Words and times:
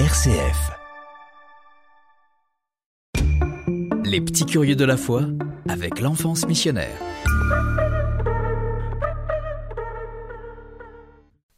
RCF. 0.00 0.72
Les 4.04 4.20
petits 4.20 4.44
curieux 4.44 4.74
de 4.74 4.84
la 4.84 4.96
foi 4.96 5.22
avec 5.68 6.00
l'enfance 6.00 6.48
missionnaire. 6.48 6.98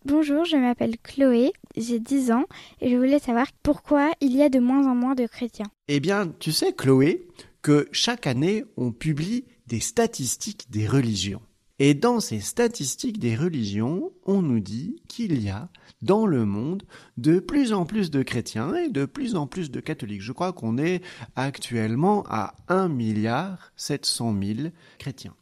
Bonjour, 0.04 0.44
je 0.44 0.58
m'appelle 0.58 0.98
Chloé, 1.02 1.52
j'ai 1.78 1.98
10 1.98 2.30
ans 2.32 2.44
et 2.82 2.90
je 2.90 2.96
voulais 2.98 3.20
savoir 3.20 3.46
pourquoi 3.62 4.12
il 4.20 4.36
y 4.36 4.42
a 4.42 4.50
de 4.50 4.58
moins 4.58 4.86
en 4.86 4.94
moins 4.94 5.14
de 5.14 5.26
chrétiens. 5.26 5.70
Eh 5.88 5.98
bien, 6.00 6.30
tu 6.38 6.52
sais, 6.52 6.74
Chloé, 6.74 7.26
que 7.62 7.88
chaque 7.90 8.26
année, 8.26 8.66
on 8.76 8.92
publie 8.92 9.46
des 9.66 9.80
statistiques 9.80 10.70
des 10.70 10.86
religions. 10.86 11.40
Et 11.78 11.92
dans 11.92 12.20
ces 12.20 12.40
statistiques 12.40 13.18
des 13.18 13.36
religions, 13.36 14.12
on 14.24 14.40
nous 14.40 14.60
dit 14.60 15.02
qu'il 15.08 15.42
y 15.42 15.50
a 15.50 15.68
dans 16.00 16.26
le 16.26 16.46
monde 16.46 16.84
de 17.18 17.38
plus 17.38 17.72
en 17.74 17.84
plus 17.84 18.10
de 18.10 18.22
chrétiens 18.22 18.74
et 18.74 18.88
de 18.88 19.04
plus 19.04 19.36
en 19.36 19.46
plus 19.46 19.70
de 19.70 19.80
catholiques. 19.80 20.22
Je 20.22 20.32
crois 20.32 20.54
qu'on 20.54 20.78
est 20.78 21.02
actuellement 21.34 22.24
à 22.28 22.54
1 22.68 22.88
milliard 22.88 23.72
700 23.76 24.34
000 24.42 24.68
chrétiens. 24.98 25.36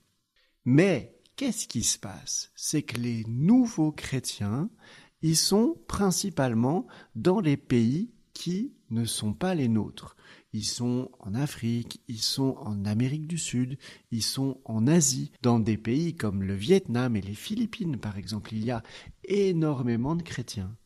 Mais 0.64 1.16
qu'est-ce 1.36 1.68
qui 1.68 1.84
se 1.84 1.98
passe? 1.98 2.50
C'est 2.56 2.82
que 2.82 2.98
les 2.98 3.24
nouveaux 3.28 3.92
chrétiens, 3.92 4.70
ils 5.22 5.36
sont 5.36 5.76
principalement 5.86 6.86
dans 7.14 7.40
les 7.40 7.56
pays 7.56 8.13
qui 8.34 8.72
ne 8.90 9.04
sont 9.04 9.32
pas 9.32 9.54
les 9.54 9.68
nôtres. 9.68 10.16
Ils 10.52 10.64
sont 10.64 11.10
en 11.20 11.34
Afrique, 11.34 12.00
ils 12.06 12.20
sont 12.20 12.56
en 12.60 12.84
Amérique 12.84 13.26
du 13.26 13.38
Sud, 13.38 13.78
ils 14.10 14.22
sont 14.22 14.60
en 14.64 14.86
Asie, 14.86 15.32
dans 15.42 15.58
des 15.58 15.78
pays 15.78 16.14
comme 16.14 16.42
le 16.42 16.54
Vietnam 16.54 17.16
et 17.16 17.20
les 17.20 17.34
Philippines 17.34 17.96
par 17.96 18.18
exemple. 18.18 18.52
Il 18.52 18.64
y 18.64 18.70
a 18.70 18.82
énormément 19.24 20.14
de 20.14 20.22
chrétiens. 20.22 20.76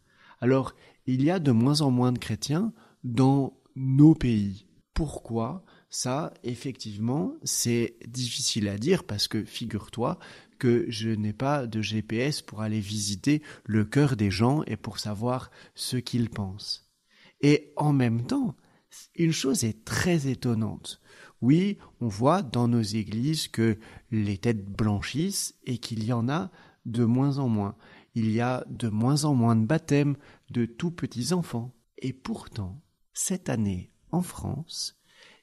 Alors, 0.41 0.75
il 1.07 1.23
y 1.23 1.31
a 1.31 1.39
de 1.39 1.51
moins 1.51 1.81
en 1.81 1.91
moins 1.91 2.13
de 2.13 2.19
chrétiens 2.19 2.73
dans 3.03 3.59
nos 3.75 4.15
pays. 4.15 4.67
Pourquoi? 4.95 5.65
Ça, 5.91 6.35
effectivement, 6.45 7.35
c'est 7.45 7.97
difficile 8.07 8.69
à 8.69 8.77
dire 8.77 9.05
parce 9.05 9.27
que 9.27 9.45
figure-toi 9.45 10.19
que 10.59 10.85
je 10.89 11.09
n'ai 11.09 11.33
pas 11.33 11.67
de 11.67 11.81
GPS 11.81 12.43
pour 12.43 12.61
aller 12.61 12.81
visiter 12.81 13.43
le 13.65 13.85
cœur 13.85 14.17
des 14.17 14.31
gens 14.31 14.63
et 14.67 14.77
pour 14.77 14.99
savoir 14.99 15.51
ce 15.75 15.97
qu'ils 15.97 16.31
pensent. 16.31 16.88
Et 17.41 17.73
en 17.77 17.93
même 17.93 18.27
temps, 18.27 18.57
une 19.15 19.33
chose 19.33 19.65
est 19.65 19.85
très 19.85 20.29
étonnante. 20.29 21.01
Oui, 21.41 21.79
on 22.01 22.09
voit 22.09 22.43
dans 22.43 22.67
nos 22.67 22.83
églises 22.83 23.49
que 23.49 23.79
les 24.11 24.39
têtes 24.39 24.65
blanchissent 24.65 25.55
et 25.65 25.79
qu'il 25.79 26.05
y 26.05 26.13
en 26.13 26.29
a 26.29 26.51
de 26.85 27.05
moins 27.05 27.39
en 27.39 27.49
moins. 27.49 27.77
Il 28.15 28.31
y 28.31 28.41
a 28.41 28.65
de 28.69 28.89
moins 28.89 29.25
en 29.25 29.35
moins 29.35 29.55
de 29.55 29.67
baptêmes 29.67 30.17
de 30.51 30.65
tout 30.65 30.91
petits 30.91 31.33
enfants. 31.33 31.75
Et 31.99 32.13
pourtant, 32.13 32.81
cette 33.13 33.49
année, 33.49 33.93
en 34.11 34.23
France, 34.23 34.97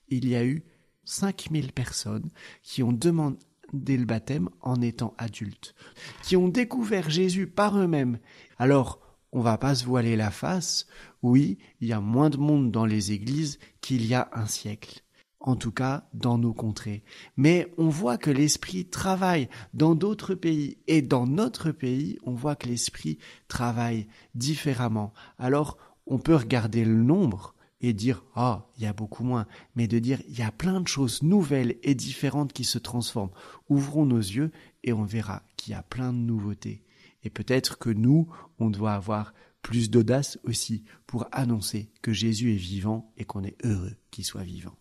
il 0.09 0.27
y 0.27 0.35
a 0.35 0.45
eu 0.45 0.63
5000 1.05 1.71
personnes 1.71 2.29
qui 2.63 2.83
ont 2.83 2.93
demandé 2.93 3.37
le 3.73 4.05
baptême 4.05 4.49
en 4.61 4.81
étant 4.81 5.13
adultes, 5.17 5.75
qui 6.23 6.35
ont 6.35 6.47
découvert 6.47 7.09
Jésus 7.09 7.47
par 7.47 7.77
eux-mêmes. 7.77 8.19
Alors, 8.57 8.99
on 9.31 9.41
va 9.41 9.57
pas 9.57 9.75
se 9.75 9.85
voiler 9.85 10.15
la 10.15 10.31
face. 10.31 10.87
Oui, 11.25 11.57
il 11.81 11.87
y 11.87 11.91
a 11.91 12.01
moins 12.01 12.29
de 12.29 12.37
monde 12.37 12.69
dans 12.69 12.85
les 12.85 13.11
églises 13.11 13.57
qu'il 13.81 14.05
y 14.05 14.13
a 14.13 14.29
un 14.33 14.45
siècle. 14.45 15.01
En 15.39 15.55
tout 15.55 15.71
cas, 15.71 16.07
dans 16.13 16.37
nos 16.37 16.53
contrées. 16.53 17.03
Mais 17.35 17.73
on 17.79 17.89
voit 17.89 18.19
que 18.19 18.29
l'esprit 18.29 18.85
travaille 18.85 19.49
dans 19.73 19.95
d'autres 19.95 20.35
pays. 20.35 20.77
Et 20.85 21.01
dans 21.01 21.25
notre 21.25 21.71
pays, 21.71 22.19
on 22.21 22.35
voit 22.35 22.55
que 22.55 22.67
l'esprit 22.67 23.17
travaille 23.47 24.05
différemment. 24.35 25.13
Alors, 25.39 25.79
on 26.05 26.19
peut 26.19 26.35
regarder 26.35 26.85
le 26.85 27.01
nombre 27.01 27.55
et 27.81 27.93
dire 27.93 28.23
ah 28.35 28.67
il 28.77 28.83
y 28.83 28.85
a 28.85 28.93
beaucoup 28.93 29.23
moins 29.23 29.47
mais 29.75 29.87
de 29.87 29.97
dire 29.97 30.21
il 30.29 30.37
y 30.37 30.43
a 30.43 30.51
plein 30.51 30.79
de 30.79 30.87
choses 30.87 31.23
nouvelles 31.23 31.75
et 31.83 31.93
différentes 31.93 32.53
qui 32.53 32.63
se 32.63 32.77
transforment 32.77 33.33
ouvrons 33.67 34.05
nos 34.05 34.17
yeux 34.17 34.51
et 34.83 34.93
on 34.93 35.03
verra 35.03 35.43
qu'il 35.57 35.73
y 35.73 35.75
a 35.75 35.83
plein 35.83 36.13
de 36.13 36.17
nouveautés 36.17 36.85
et 37.25 37.29
peut-être 37.29 37.77
que 37.77 37.89
nous, 37.89 38.29
on 38.59 38.69
doit 38.69 38.93
avoir 38.93 39.33
plus 39.61 39.89
d'audace 39.89 40.37
aussi 40.43 40.83
pour 41.07 41.27
annoncer 41.31 41.91
que 42.03 42.13
Jésus 42.13 42.53
est 42.53 42.57
vivant 42.57 43.11
et 43.17 43.25
qu'on 43.25 43.43
est 43.43 43.57
heureux 43.65 43.95
qu'il 44.11 44.23
soit 44.23 44.43
vivant. 44.43 44.77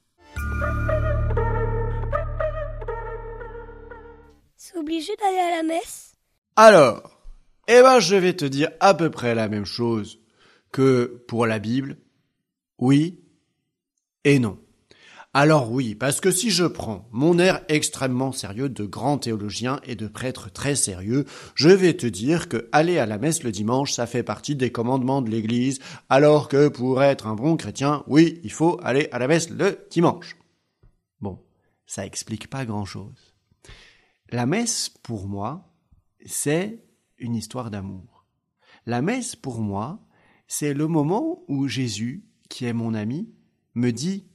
C'est 4.56 4.77
obligé 4.77 5.12
d'aller 5.16 5.38
à 5.38 5.56
la 5.56 5.62
messe? 5.62 6.15
Alors, 6.56 7.19
eh 7.66 7.81
ben 7.81 7.99
je 7.99 8.15
vais 8.15 8.37
te 8.37 8.44
dire 8.44 8.71
à 8.81 8.94
peu 8.94 9.10
près 9.10 9.34
la 9.34 9.49
même 9.49 9.65
chose 9.65 10.21
que 10.71 11.25
pour 11.28 11.47
la 11.47 11.59
Bible. 11.59 11.97
Oui 12.78 13.21
et 14.25 14.38
non. 14.38 14.59
Alors 15.37 15.72
oui, 15.72 15.97
parce 15.97 16.21
que 16.21 16.31
si 16.31 16.50
je 16.50 16.65
prends 16.65 17.09
mon 17.11 17.41
air 17.41 17.61
extrêmement 17.67 18.31
sérieux 18.31 18.69
de 18.69 18.84
grand 18.84 19.19
théologien 19.19 19.81
et 19.83 19.97
de 19.97 20.06
prêtre 20.06 20.49
très 20.49 20.77
sérieux, 20.77 21.25
je 21.56 21.71
vais 21.71 21.97
te 21.97 22.06
dire 22.06 22.49
que 22.49 22.69
aller 22.71 22.99
à 22.99 23.06
la 23.06 23.19
messe 23.19 23.43
le 23.43 23.50
dimanche, 23.50 23.93
ça 23.93 24.06
fait 24.06 24.22
partie 24.22 24.55
des 24.55 24.71
commandements 24.71 25.22
de 25.22 25.31
l'Église, 25.31 25.81
alors 26.09 26.47
que 26.47 26.69
pour 26.69 27.03
être 27.03 27.27
un 27.27 27.34
bon 27.34 27.56
chrétien, 27.56 28.05
oui, 28.06 28.41
il 28.45 28.53
faut 28.53 28.78
aller 28.84 29.09
à 29.11 29.19
la 29.19 29.27
messe 29.27 29.50
le 29.50 29.84
dimanche. 29.91 30.37
Bon, 31.21 31.43
ça 31.84 32.06
explique 32.06 32.49
pas 32.49 32.65
grand-chose. 32.65 33.34
La 34.31 34.47
messe, 34.47 34.89
pour 34.89 35.27
moi, 35.27 35.69
c'est 36.25 36.84
une 37.19 37.34
histoire 37.34 37.72
d'amour. 37.72 38.25
La 38.87 39.03
messe, 39.03 39.34
pour 39.34 39.59
moi, 39.59 39.99
c'est 40.47 40.75
le 40.75 40.87
moment 40.87 41.43
où 41.49 41.66
Jésus, 41.66 42.25
qui 42.49 42.66
est 42.66 42.72
mon 42.72 42.95
ami, 42.95 43.34
me 43.75 43.91
dit 43.91 44.28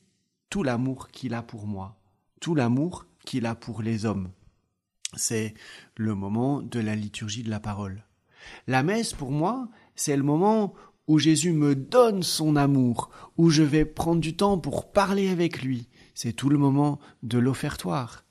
tout 0.49 0.63
l'amour 0.63 1.09
qu'il 1.09 1.33
a 1.33 1.41
pour 1.41 1.67
moi, 1.67 1.97
tout 2.39 2.55
l'amour 2.55 3.05
qu'il 3.25 3.45
a 3.45 3.55
pour 3.55 3.81
les 3.81 4.05
hommes. 4.05 4.29
C'est 5.15 5.53
le 5.95 6.15
moment 6.15 6.61
de 6.61 6.79
la 6.79 6.95
liturgie 6.95 7.43
de 7.43 7.49
la 7.49 7.59
parole. 7.59 8.03
La 8.67 8.83
messe, 8.83 9.13
pour 9.13 9.31
moi, 9.31 9.69
c'est 9.95 10.15
le 10.15 10.23
moment 10.23 10.73
où 11.07 11.17
Jésus 11.17 11.53
me 11.53 11.75
donne 11.75 12.21
son 12.21 12.55
amour, 12.55 13.09
où 13.37 13.49
je 13.49 13.63
vais 13.63 13.85
prendre 13.85 14.21
du 14.21 14.35
temps 14.35 14.59
pour 14.59 14.91
parler 14.91 15.29
avec 15.29 15.61
lui. 15.61 15.87
C'est 16.13 16.33
tout 16.33 16.49
le 16.49 16.57
moment 16.57 16.99
de 17.23 17.39
l'offertoire. 17.39 18.23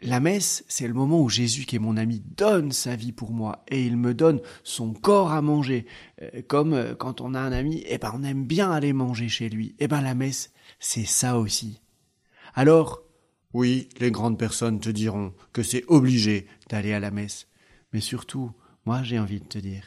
La 0.00 0.20
messe, 0.20 0.64
c'est 0.68 0.86
le 0.86 0.94
moment 0.94 1.20
où 1.20 1.28
Jésus, 1.28 1.64
qui 1.64 1.74
est 1.74 1.80
mon 1.80 1.96
ami, 1.96 2.22
donne 2.36 2.70
sa 2.70 2.94
vie 2.94 3.10
pour 3.10 3.32
moi 3.32 3.64
et 3.66 3.84
il 3.84 3.96
me 3.96 4.14
donne 4.14 4.40
son 4.62 4.92
corps 4.92 5.32
à 5.32 5.42
manger. 5.42 5.86
Euh, 6.22 6.42
comme 6.46 6.72
euh, 6.72 6.94
quand 6.94 7.20
on 7.20 7.34
a 7.34 7.40
un 7.40 7.50
ami, 7.50 7.82
eh 7.86 7.98
ben 7.98 8.12
on 8.14 8.22
aime 8.22 8.44
bien 8.44 8.70
aller 8.70 8.92
manger 8.92 9.28
chez 9.28 9.48
lui. 9.48 9.74
Eh 9.80 9.88
ben 9.88 10.00
la 10.00 10.14
messe, 10.14 10.52
c'est 10.78 11.04
ça 11.04 11.38
aussi. 11.38 11.80
Alors, 12.54 13.02
oui, 13.52 13.88
les 13.98 14.12
grandes 14.12 14.38
personnes 14.38 14.78
te 14.78 14.88
diront 14.88 15.34
que 15.52 15.64
c'est 15.64 15.84
obligé 15.88 16.46
d'aller 16.68 16.92
à 16.92 17.00
la 17.00 17.10
messe. 17.10 17.48
Mais 17.92 18.00
surtout, 18.00 18.52
moi 18.84 19.02
j'ai 19.02 19.18
envie 19.18 19.40
de 19.40 19.46
te 19.46 19.58
dire, 19.58 19.84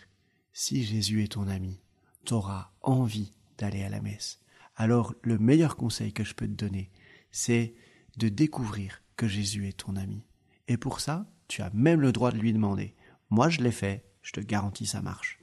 si 0.51 0.83
Jésus 0.83 1.23
est 1.23 1.33
ton 1.33 1.47
ami, 1.47 1.79
t'auras 2.25 2.71
envie 2.81 3.31
d'aller 3.57 3.83
à 3.83 3.89
la 3.89 4.01
messe. 4.01 4.39
Alors 4.75 5.13
le 5.21 5.37
meilleur 5.37 5.77
conseil 5.77 6.11
que 6.11 6.25
je 6.25 6.33
peux 6.33 6.47
te 6.47 6.65
donner, 6.65 6.89
c'est 7.31 7.75
de 8.17 8.27
découvrir 8.27 9.01
que 9.21 9.27
Jésus 9.27 9.67
est 9.67 9.77
ton 9.77 9.97
ami. 9.97 10.23
Et 10.67 10.77
pour 10.77 10.99
ça, 10.99 11.27
tu 11.47 11.61
as 11.61 11.69
même 11.75 12.01
le 12.01 12.11
droit 12.11 12.31
de 12.31 12.39
lui 12.39 12.53
demander. 12.53 12.95
Moi, 13.29 13.49
je 13.49 13.59
l'ai 13.59 13.71
fait, 13.71 14.03
je 14.23 14.31
te 14.31 14.39
garantis 14.39 14.87
ça 14.87 15.03
marche. 15.03 15.39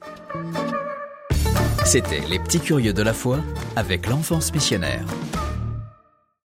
C'était 1.85 2.27
Les 2.27 2.39
Petits 2.39 2.59
Curieux 2.59 2.91
de 2.91 3.01
la 3.01 3.13
foi 3.13 3.39
avec 3.77 4.07
l'enfance 4.07 4.51
missionnaire. 4.51 5.05